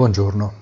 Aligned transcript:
Buongiorno. 0.00 0.54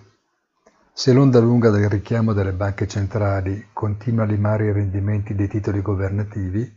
Se 0.92 1.12
l'onda 1.12 1.38
lunga 1.38 1.70
del 1.70 1.88
richiamo 1.88 2.32
delle 2.32 2.50
banche 2.52 2.88
centrali 2.88 3.68
continua 3.72 4.24
a 4.24 4.26
limare 4.26 4.66
i 4.66 4.72
rendimenti 4.72 5.36
dei 5.36 5.46
titoli 5.46 5.80
governativi, 5.80 6.68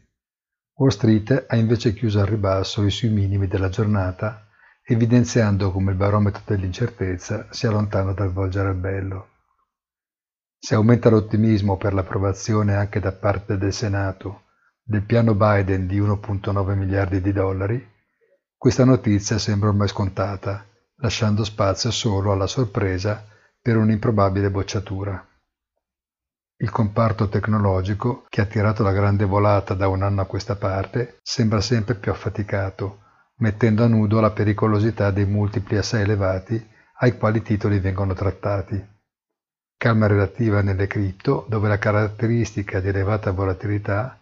Wall 0.76 0.92
Street 0.92 1.46
ha 1.48 1.56
invece 1.56 1.92
chiuso 1.96 2.20
al 2.20 2.28
ribasso 2.28 2.86
i 2.86 2.92
sui 2.92 3.10
minimi 3.10 3.48
della 3.48 3.70
giornata, 3.70 4.46
evidenziando 4.84 5.72
come 5.72 5.90
il 5.90 5.98
barometro 5.98 6.44
dell'incertezza 6.46 7.48
sia 7.50 7.72
lontano 7.72 8.14
dal 8.14 8.32
volgere 8.32 8.68
al 8.68 8.76
bello. 8.76 9.30
Se 10.60 10.76
aumenta 10.76 11.10
l'ottimismo 11.10 11.78
per 11.78 11.96
l'approvazione 11.96 12.76
anche 12.76 13.00
da 13.00 13.12
parte 13.12 13.58
del 13.58 13.74
Senato 13.74 14.44
del 14.84 15.02
piano 15.02 15.34
Biden 15.34 15.88
di 15.88 16.00
1.9 16.00 16.76
miliardi 16.76 17.22
di 17.22 17.34
dollari, 17.34 17.84
questa 18.56 18.86
notizia 18.86 19.40
sembra 19.40 19.70
ormai 19.70 19.88
scontata, 19.88 20.64
lasciando 21.02 21.44
spazio 21.44 21.92
solo 21.92 22.32
alla 22.32 22.48
sorpresa 22.48 23.26
per 23.62 23.78
un'improbabile 23.78 24.50
bocciatura. 24.50 25.24
Il 26.58 26.70
comparto 26.70 27.28
tecnologico, 27.28 28.26
che 28.30 28.42
ha 28.42 28.46
tirato 28.46 28.84
la 28.84 28.92
grande 28.92 29.26
volata 29.26 29.74
da 29.74 29.88
un 29.88 30.04
anno 30.04 30.22
a 30.22 30.26
questa 30.26 30.56
parte, 30.56 31.18
sembra 31.24 31.60
sempre 31.60 31.96
più 31.96 32.12
affaticato, 32.12 33.00
mettendo 33.38 33.84
a 33.84 33.88
nudo 33.88 34.20
la 34.20 34.30
pericolosità 34.30 35.10
dei 35.10 35.26
multipli 35.26 35.78
assai 35.78 36.02
elevati 36.02 36.70
ai 37.00 37.18
quali 37.18 37.40
i 37.40 37.42
titoli 37.42 37.80
vengono 37.80 38.14
trattati. 38.14 38.90
Calma 39.76 40.06
relativa 40.06 40.62
nelle 40.62 40.86
cripto, 40.86 41.48
dove 41.50 41.68
la 41.68 41.80
caratteristica 41.80 42.80
di 42.80 42.90
elevata 42.90 43.32
volatilità 43.32 44.20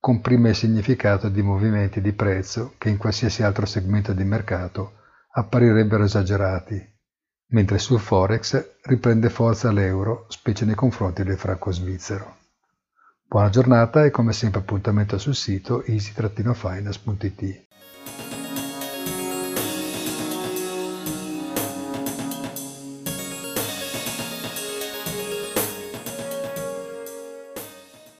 comprime 0.00 0.48
il 0.48 0.56
significato 0.56 1.28
di 1.28 1.42
movimenti 1.42 2.00
di 2.00 2.12
prezzo 2.12 2.72
che 2.78 2.88
in 2.88 2.96
qualsiasi 2.96 3.42
altro 3.42 3.66
segmento 3.66 4.14
di 4.14 4.24
mercato 4.24 5.00
apparirebbero 5.34 6.04
esagerati, 6.04 6.90
mentre 7.48 7.78
sul 7.78 7.98
Forex 7.98 8.80
riprende 8.82 9.30
forza 9.30 9.70
l'euro, 9.70 10.26
specie 10.28 10.64
nei 10.64 10.74
confronti 10.74 11.22
del 11.22 11.38
franco 11.38 11.70
svizzero. 11.70 12.36
Buona 13.26 13.48
giornata 13.48 14.04
e 14.04 14.10
come 14.10 14.34
sempre 14.34 14.60
appuntamento 14.60 15.16
sul 15.16 15.34
sito 15.34 15.82
easy-finance.it. 15.84 17.66